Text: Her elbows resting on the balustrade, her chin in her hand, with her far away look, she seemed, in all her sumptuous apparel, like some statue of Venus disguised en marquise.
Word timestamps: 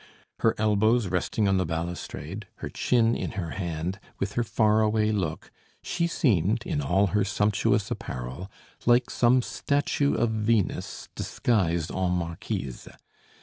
Her 0.39 0.55
elbows 0.57 1.09
resting 1.09 1.47
on 1.47 1.57
the 1.57 1.65
balustrade, 1.67 2.47
her 2.55 2.69
chin 2.69 3.13
in 3.15 3.33
her 3.33 3.51
hand, 3.51 3.99
with 4.17 4.33
her 4.33 4.43
far 4.43 4.81
away 4.81 5.11
look, 5.11 5.51
she 5.83 6.07
seemed, 6.07 6.63
in 6.65 6.81
all 6.81 7.07
her 7.13 7.23
sumptuous 7.23 7.91
apparel, 7.91 8.49
like 8.87 9.11
some 9.11 9.43
statue 9.43 10.15
of 10.15 10.31
Venus 10.31 11.07
disguised 11.15 11.91
en 11.91 12.13
marquise. 12.13 12.87